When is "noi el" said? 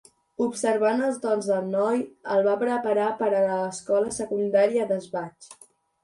1.73-2.41